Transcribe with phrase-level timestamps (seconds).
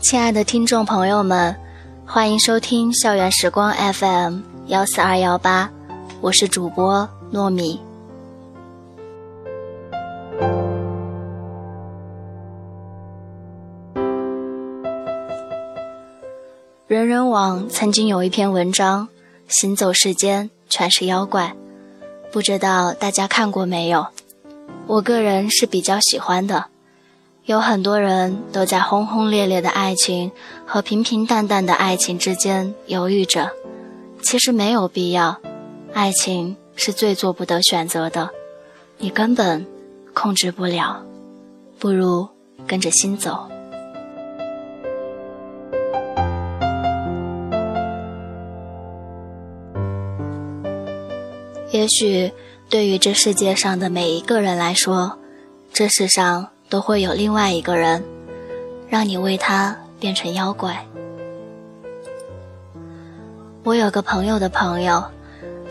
[0.00, 1.54] 亲爱的听众朋友们，
[2.06, 5.68] 欢迎收听校园时光 FM 幺四二幺八，
[6.20, 7.80] 我是主播糯米。
[16.86, 19.08] 人人网曾经有一篇文章，
[19.48, 21.54] 行走世间全是妖怪，
[22.32, 24.06] 不知道大家看过没有？
[24.86, 26.66] 我个人是比较喜欢的。
[27.48, 30.30] 有很多人都在轰轰烈烈的爱情
[30.66, 33.50] 和平平淡淡的爱情之间犹豫着，
[34.20, 35.34] 其实没有必要。
[35.94, 38.28] 爱情是最做不得选择的，
[38.98, 39.66] 你根本
[40.12, 41.02] 控制不了，
[41.78, 42.28] 不如
[42.66, 43.48] 跟着心走。
[51.70, 52.30] 也许
[52.68, 55.18] 对于这世界上的每一个人来说，
[55.72, 56.50] 这世上。
[56.68, 58.02] 都会有另外一个人，
[58.88, 60.84] 让你为他变成妖怪。
[63.64, 65.02] 我有个朋友的朋友，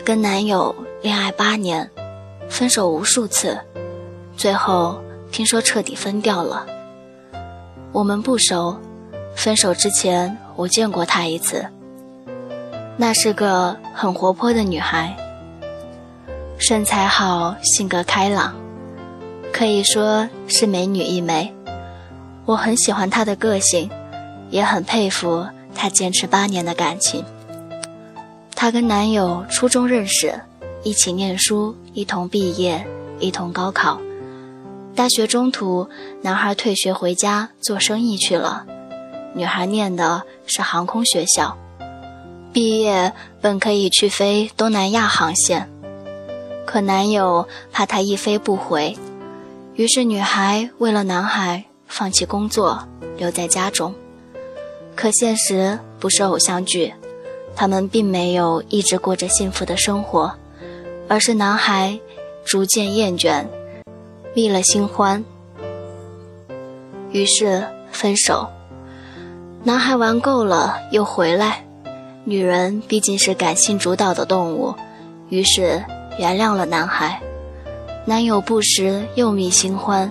[0.04, 1.88] 跟男友恋爱八年，
[2.48, 3.58] 分手无数次，
[4.36, 6.66] 最后听说彻底分掉了。
[7.92, 8.76] 我们不熟，
[9.34, 11.64] 分手之前我见过她一次。
[12.96, 15.16] 那是个很活泼的女孩，
[16.58, 18.54] 身材好，性格开朗。
[19.58, 21.52] 可以说是美女一枚，
[22.44, 23.90] 我很喜欢她的个性，
[24.50, 27.24] 也很佩服她坚持八年的感情。
[28.54, 30.40] 她跟男友初中认识，
[30.84, 32.86] 一起念书，一同毕业，
[33.18, 34.00] 一同高考。
[34.94, 35.88] 大学中途，
[36.22, 38.64] 男孩退学回家做生意去了，
[39.34, 41.58] 女孩念的是航空学校，
[42.52, 45.68] 毕业本可以去飞东南亚航线，
[46.64, 48.96] 可男友怕她一飞不回。
[49.78, 52.82] 于是，女孩为了男孩放弃工作，
[53.16, 53.94] 留在家中。
[54.96, 56.92] 可现实不是偶像剧，
[57.54, 60.34] 他们并没有一直过着幸福的生活，
[61.06, 61.96] 而是男孩
[62.44, 63.46] 逐渐厌倦，
[64.34, 65.24] 觅了新欢，
[67.12, 68.48] 于是分手。
[69.62, 71.64] 男孩玩够了又回来，
[72.24, 74.74] 女人毕竟是感性主导的动物，
[75.28, 75.80] 于是
[76.18, 77.22] 原谅了男孩。
[78.08, 80.10] 男友不时又觅新欢，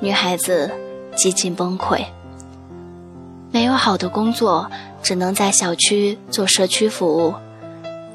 [0.00, 0.70] 女孩子
[1.14, 2.02] 几近崩溃。
[3.50, 4.70] 没有好的工作，
[5.02, 7.34] 只能在小区做社区服务，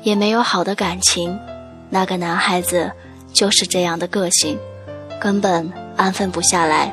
[0.01, 1.37] 也没有好的感情。
[1.91, 2.91] 那个男孩子
[3.31, 4.57] 就是这样的个性，
[5.21, 6.91] 根本安分不下来。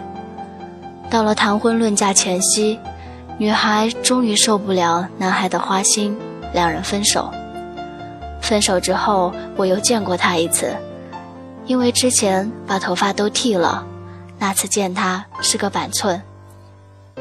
[1.09, 2.79] 到了谈婚论嫁前夕，
[3.39, 6.15] 女孩终于受不了男孩的花心，
[6.53, 7.33] 两人分手。
[8.43, 10.77] 分手之后，我又见过他一次。
[11.71, 13.87] 因为之前把头发都剃了，
[14.41, 16.21] 那次见他是个板寸，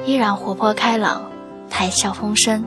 [0.08, 1.22] 依然活泼开朗，
[1.70, 2.66] 谈笑风生，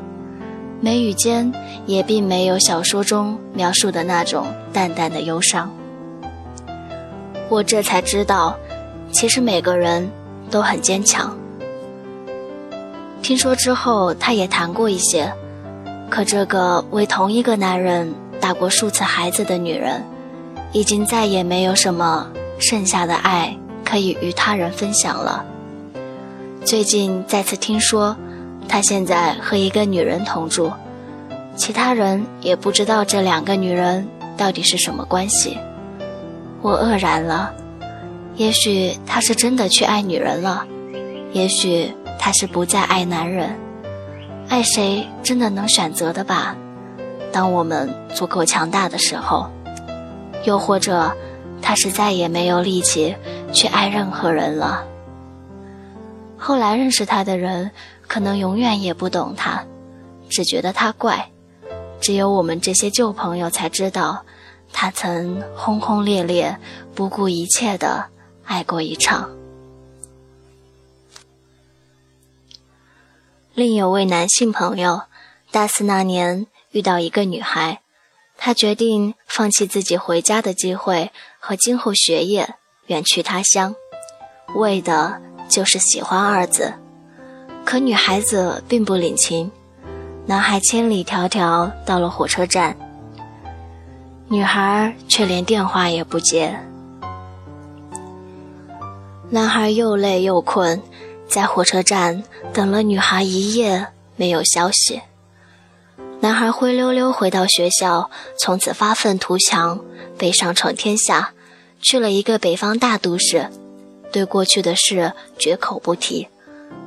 [0.81, 1.53] 眉宇间
[1.85, 5.69] 也并没有小说中描述的那种淡淡的忧伤。
[7.49, 8.57] 我这才知道，
[9.11, 10.09] 其实每个人
[10.53, 11.37] 都很坚强。
[13.23, 15.33] 听说之后，他也谈过一些，
[16.09, 20.01] 可这个为同一个男人打过数次孩子的女人。
[20.73, 22.27] 已经再也没有什么
[22.59, 25.45] 剩下的爱可以与他人分享了。
[26.65, 28.17] 最近再次听说，
[28.67, 30.73] 他现在和一个女人同住，
[31.55, 35.59] 其他人也不知道这两个女人到底是什么关系。
[36.63, 37.53] 我愕然了，
[38.37, 40.65] 也许他是真的去爱女人了，
[41.33, 43.55] 也许他是不再爱男人。
[44.49, 46.57] 爱谁真的能选择的吧？
[47.31, 49.51] 当我们足够强大的时候。
[50.45, 51.15] 又或者，
[51.61, 53.15] 他是再也没有力气
[53.53, 54.85] 去爱任何人了。
[56.37, 57.71] 后来认识他的人，
[58.09, 59.65] 可能永远也不懂他，
[60.29, 61.31] 只觉得他怪。
[62.01, 64.25] 只有我们这些旧朋友才知道，
[64.73, 66.59] 他曾轰轰烈烈、
[66.97, 68.05] 不顾一切的
[68.45, 69.31] 爱过一场。
[73.55, 75.03] 另有位男性朋友，
[75.53, 77.82] 大四那年遇到一个女孩。
[78.45, 82.57] 他决定放弃自己回家的机会和今后学业，
[82.89, 83.73] 远去他乡，
[84.57, 86.75] 为的就是喜欢二字。
[87.65, 89.49] 可女孩子并不领情，
[90.27, 92.77] 男孩千里迢迢到了火车站，
[94.27, 96.59] 女孩却连电话也不接。
[99.31, 100.83] 男孩又累又困，
[101.29, 103.87] 在火车站等了女孩一夜，
[104.17, 105.01] 没有消息。
[106.23, 108.09] 男孩灰溜溜回到学校，
[108.39, 109.81] 从此发愤图强，
[110.17, 111.33] 北上闯天下，
[111.81, 113.51] 去了一个北方大都市，
[114.13, 116.29] 对过去的事绝口不提，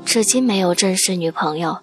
[0.05, 1.79] 至今没有正式女朋友。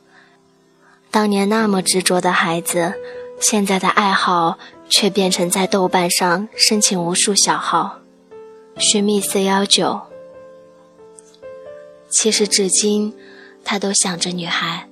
[1.10, 2.94] 当年那么执着的孩子，
[3.38, 4.58] 现在的爱好
[4.88, 7.98] 却变成在豆瓣上申请无数小号，
[8.78, 10.00] 寻觅四幺九。
[12.08, 13.12] 其实至今，
[13.62, 14.88] 他都想着女孩。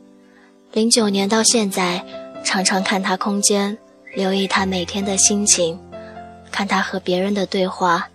[0.72, 2.04] 零九年到现在，
[2.44, 3.76] 常常看他空间，
[4.14, 5.78] 留意他每天的心情，
[6.50, 8.08] 看他和别人的对话，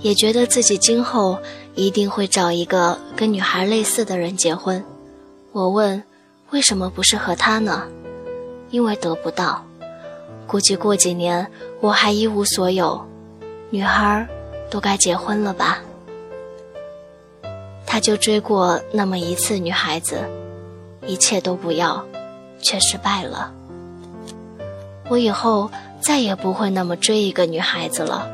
[0.00, 1.38] 也觉得自己今后
[1.74, 4.84] 一定会找一个跟女孩类似的人结婚。
[5.52, 6.02] 我问。
[6.50, 7.82] 为什么不是和他呢？
[8.70, 9.60] 因为得不到。
[10.46, 11.44] 估计过几年
[11.80, 13.04] 我还一无所有，
[13.68, 14.24] 女孩
[14.70, 15.80] 都该结婚了吧？
[17.84, 20.20] 他就追过那么一次女孩子，
[21.04, 22.02] 一切都不要，
[22.62, 23.52] 却失败了。
[25.08, 25.70] 我以后
[26.00, 28.28] 再也不会那么追一个女孩子了，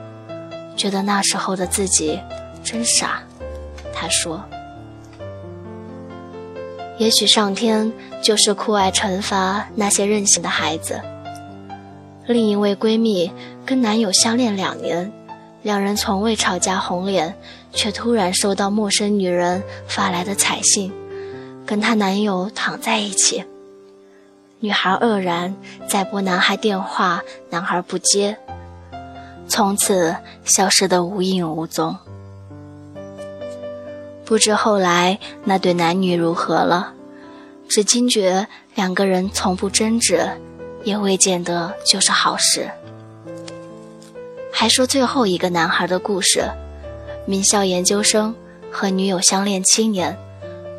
[0.76, 2.18] 觉得那时候的自己
[2.62, 3.22] 真傻。
[3.94, 4.42] 他说。
[6.98, 11.00] 也许上天就是酷爱惩罚那些任性的孩子。
[12.26, 13.32] 另一位闺蜜
[13.66, 15.10] 跟男友相恋两年，
[15.62, 17.34] 两人从未吵架红脸，
[17.72, 20.92] 却突然收到陌生女人发来的彩信，
[21.66, 23.44] 跟她男友躺在一起。
[24.64, 25.56] 女孩愕然，
[25.88, 27.20] 再拨男孩电话，
[27.50, 28.38] 男孩不接，
[29.48, 30.14] 从此
[30.44, 31.96] 消失得无影无踪。
[34.24, 36.92] 不知后来那对男女如何了，
[37.68, 40.30] 只惊觉两个人从不争执，
[40.84, 42.70] 也未见得就是好事。
[44.52, 46.48] 还说最后一个男孩的故事：
[47.26, 48.32] 名校研究生，
[48.70, 50.16] 和女友相恋七年，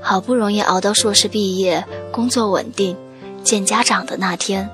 [0.02, 1.84] 好不容易熬到硕士毕业，
[2.14, 2.96] 工作稳定，
[3.44, 4.70] 见家长的那天，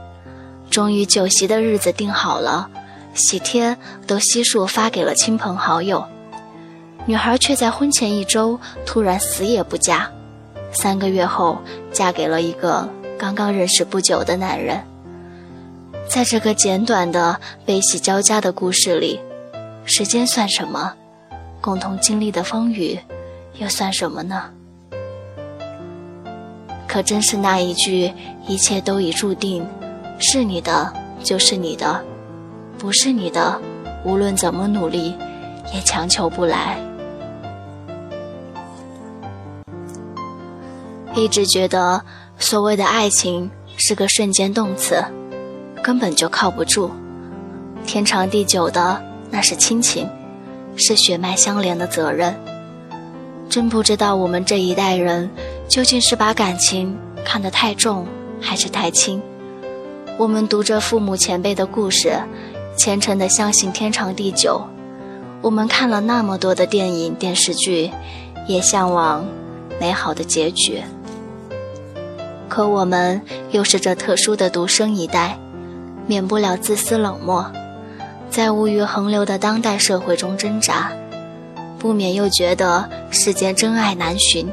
[0.69, 2.69] 终于酒席的日子定好了，
[3.13, 3.75] 喜帖
[4.06, 6.06] 都悉数发给了亲朋好友。
[7.06, 10.10] 女孩却在婚前一周突然死也不嫁，
[10.71, 11.57] 三个月后
[11.92, 12.88] 嫁给了一个
[13.18, 14.80] 刚刚认识不久的男人。
[16.07, 19.19] 在这个简短的悲喜交加的故事里，
[19.86, 20.94] 时间算什么？
[21.62, 23.00] 共同经历的风雨
[23.56, 24.51] 又算什么呢？
[26.89, 28.12] 可真是那一句
[28.47, 29.63] “一切都已注定，
[30.18, 30.91] 是你的
[31.24, 32.03] 就是你的，
[32.80, 33.62] 不是你的，
[34.03, 35.13] 无论怎么努力，
[35.71, 36.80] 也强求不来。”
[41.13, 42.01] 一直觉得
[42.39, 45.06] 所谓的爱情是个瞬间动词，
[45.83, 46.89] 根本就靠不住。
[47.85, 49.00] 天长地久的
[49.30, 50.09] 那是亲情，
[50.75, 52.35] 是血脉相连的责任。
[53.47, 55.30] 真不知道我们这一代人
[55.69, 58.07] 究竟是把感情看得太重，
[58.42, 59.21] 还是太轻。
[60.18, 62.19] 我们读着父母前辈的故事，
[62.75, 64.60] 虔诚地相信天长地久。
[65.42, 67.92] 我们看了那么多的电影电视剧，
[68.48, 69.24] 也向往
[69.80, 70.81] 美好的结局。
[72.50, 73.21] 可我们
[73.51, 75.38] 又是这特殊的独生一代，
[76.07, 77.45] 免不了自私冷漠，
[78.31, 80.92] 在物欲横流的当代社会中挣扎，
[81.77, 84.48] 不免又觉得世间真爱难寻。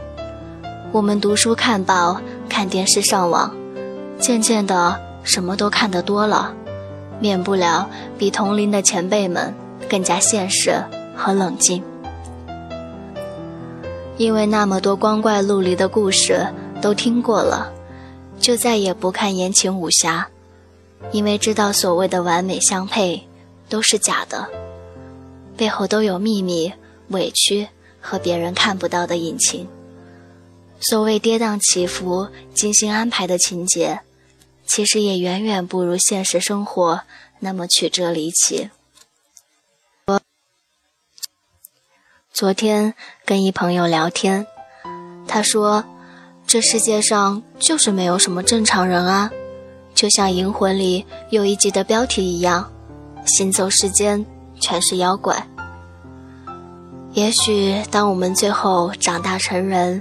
[0.96, 3.54] 我们读书看报、看电视上网，
[4.18, 6.54] 渐渐的什么都看得多了，
[7.20, 9.52] 免不了比同龄的前辈们
[9.90, 10.82] 更加现实
[11.14, 11.82] 和冷静。
[14.16, 16.46] 因为那么多光怪陆离的故事
[16.80, 17.70] 都听过了。
[18.40, 20.26] 就再也不看言情武侠，
[21.12, 23.22] 因为知道所谓的完美相配
[23.68, 24.48] 都是假的，
[25.58, 26.72] 背后都有秘密、
[27.08, 27.68] 委屈
[28.00, 29.68] 和别人看不到的隐情。
[30.80, 34.00] 所谓跌宕起伏、精心安排的情节，
[34.66, 37.02] 其实也远远不如现实生活
[37.40, 38.70] 那么曲折离奇。
[40.06, 40.20] 我
[42.32, 44.46] 昨天跟一朋友聊天，
[45.26, 45.84] 他说。
[46.48, 49.28] 这世界上就是没有什么正常人啊，
[49.96, 52.70] 就像《银魂》里有一集的标题一样，
[53.24, 54.24] 行走世间
[54.60, 55.44] 全是妖怪。
[57.14, 60.00] 也许当我们最后长大成人，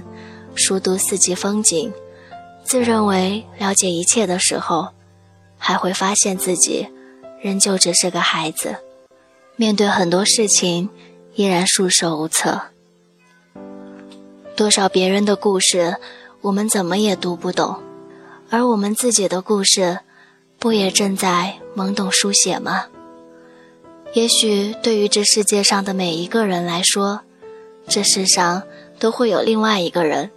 [0.56, 1.92] 熟读四季风景，
[2.64, 4.88] 自认为了解一切的时候，
[5.56, 6.88] 还会发现自己
[7.40, 8.76] 仍旧只是个孩子，
[9.54, 10.90] 面对很多事情
[11.34, 12.60] 依然束手无策。
[14.56, 15.96] 多少别人的故事。
[16.42, 17.82] 我们怎么也读不懂，
[18.50, 19.98] 而我们自己的故事，
[20.60, 22.84] 不也正在懵懂书写吗？
[24.12, 27.22] 也许对于这世界上的每一个人来说，
[27.88, 28.62] 这世上
[29.00, 30.30] 都会有另外一个人，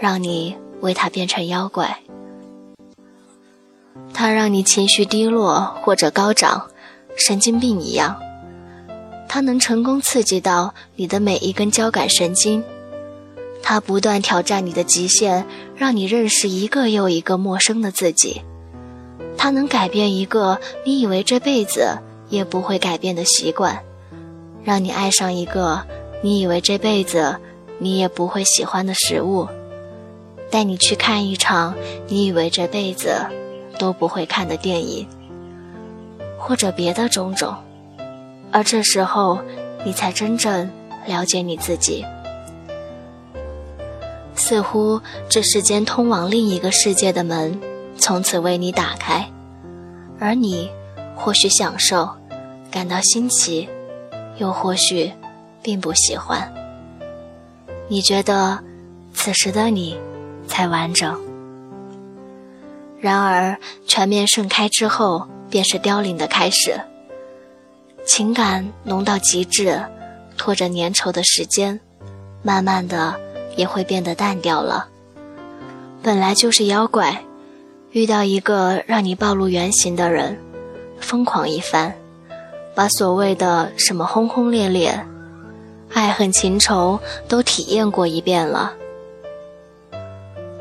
[0.00, 1.96] 让你为他变成妖怪。
[4.14, 6.66] 他让你情绪低落或者高涨，
[7.16, 8.18] 神经病一样。
[9.28, 12.64] 他能成功刺激到你的每一根交感神经。
[13.62, 18.40] 他不断挑战你的极限，让你认识一个又一个陌生的自己。
[19.36, 21.98] 他能改变一个你以为这辈子
[22.30, 23.78] 也不会改变的习惯，
[24.64, 25.86] 让你爱上一个
[26.22, 27.38] 你以为这辈子
[27.78, 29.46] 你也不会喜欢的食物，
[30.50, 31.74] 带你去看一场
[32.08, 33.24] 你以为这辈子
[33.78, 35.06] 都不会看的电影，
[36.38, 37.54] 或者别的种种。
[38.50, 39.38] 而这时候，
[39.84, 40.68] 你才真正
[41.06, 42.04] 了解你自己。
[44.34, 47.60] 似乎这世间通往另一个世界的门
[47.96, 49.30] 从此为你打开，
[50.18, 50.68] 而你
[51.14, 52.08] 或许享受，
[52.70, 53.68] 感到新奇，
[54.38, 55.12] 又或许
[55.62, 56.52] 并不喜欢。
[57.86, 58.58] 你觉得
[59.12, 59.96] 此时的你
[60.50, 61.16] 才完整，
[63.00, 66.74] 然而全面盛开之后，便是凋零的开始。
[68.04, 69.80] 情感浓到极致，
[70.36, 71.78] 拖着粘稠的时间，
[72.42, 73.14] 慢慢的
[73.56, 74.88] 也会变得淡掉了。
[76.02, 77.22] 本来就是妖怪，
[77.92, 80.36] 遇到一个让你暴露原形的人，
[80.98, 81.94] 疯狂一番，
[82.74, 85.06] 把所谓的什么轰轰烈烈、
[85.94, 88.72] 爱恨情仇都体验过一遍了，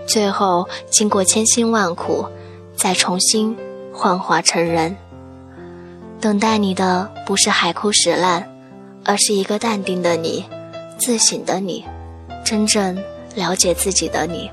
[0.09, 2.25] 最后经过千辛万苦，
[2.75, 3.55] 再重新
[3.93, 4.97] 幻化成人。
[6.19, 8.43] 等待你的不是海枯石烂，
[9.05, 10.43] 而是一个淡定的你，
[10.97, 11.85] 自省的你，
[12.43, 12.97] 真正
[13.35, 14.49] 了解自己的你。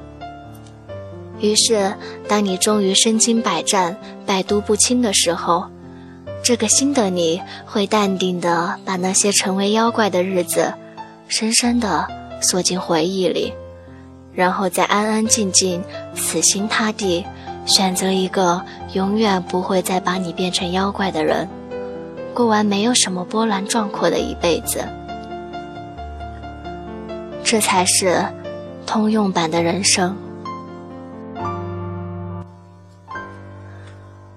[1.41, 1.95] 于是，
[2.29, 3.97] 当你终于身经百战、
[4.27, 5.65] 百毒不侵的时候，
[6.43, 10.75] 这个新的你会淡定的把那些成为妖怪的日子，
[11.29, 12.07] 深深的
[12.43, 13.55] 锁进回忆里，
[14.37, 15.83] 然后再安安静静、
[16.14, 17.26] 死心塌地。
[17.64, 21.49] 选择一个永远不会再把你变成妖怪的人，
[22.33, 24.87] 过完没有什么波澜壮阔的一辈子，
[27.43, 28.25] 这才是
[28.87, 30.16] 通用版的人生。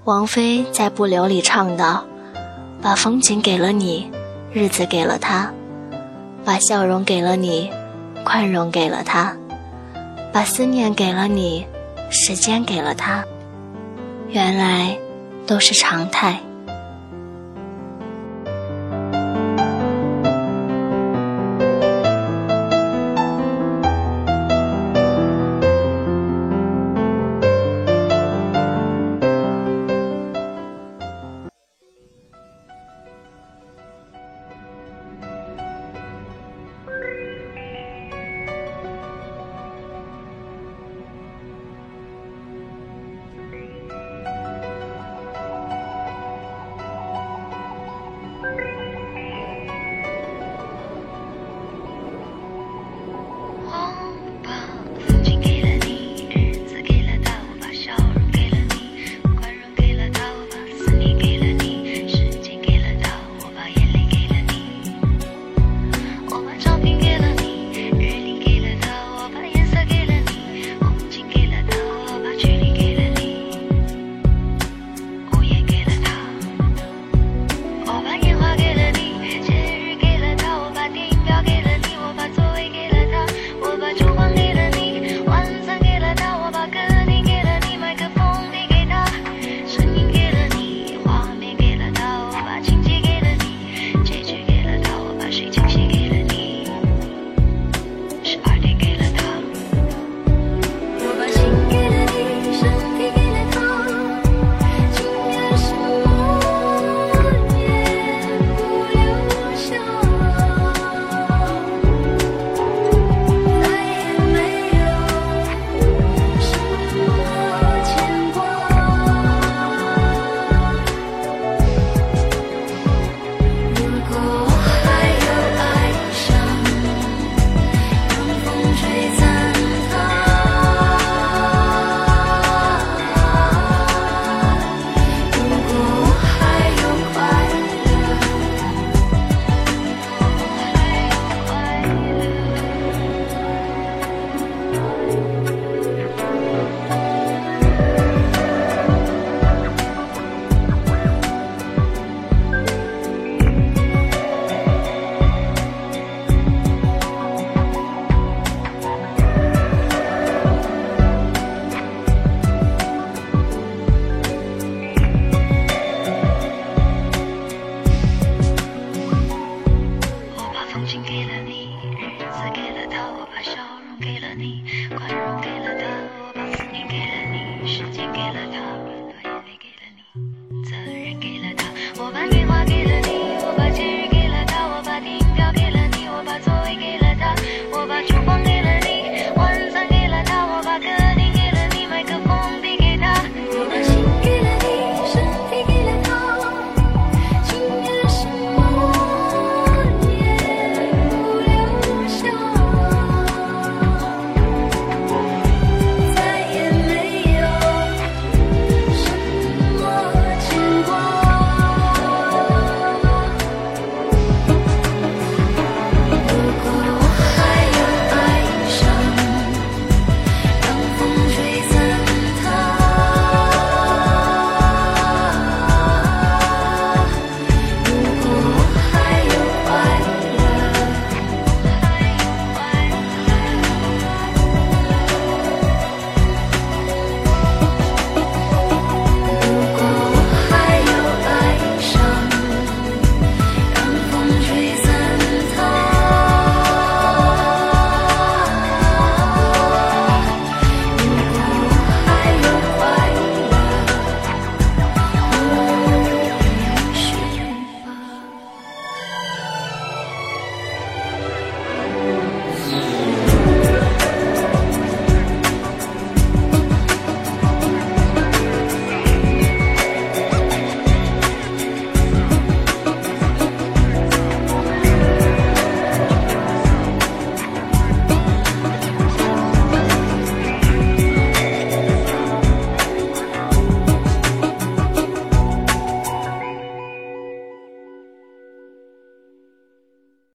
[0.05, 2.03] 王菲在《不留》里唱道
[2.81, 4.09] ：“把风景给了你，
[4.51, 5.51] 日子给了他；
[6.43, 7.69] 把笑容给了你，
[8.23, 9.35] 宽容给了他；
[10.31, 11.65] 把思念给了你。”
[12.11, 13.23] 时间给了他，
[14.29, 14.97] 原来
[15.45, 16.39] 都是常态。